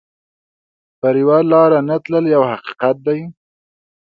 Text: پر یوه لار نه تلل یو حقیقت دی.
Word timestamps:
پر 0.99 1.13
یوه 1.21 1.37
لار 1.51 1.71
نه 1.89 1.95
تلل 2.03 2.25
یو 2.35 2.43
حقیقت 2.51 2.95
دی. 3.05 3.19